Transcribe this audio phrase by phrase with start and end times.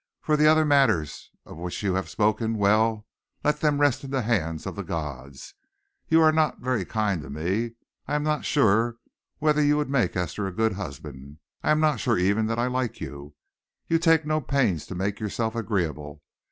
[0.19, 3.05] For the other matters of which you have spoken, well,
[3.43, 5.53] let them rest in the hands of the gods.
[6.09, 7.73] You are not very kind to me.
[8.07, 8.97] I am not sure
[9.37, 11.37] whether you would make Esther a good husband.
[11.61, 13.35] I am not sure, even, that I like you.
[13.87, 16.23] You take no pains to make yourself agreeable.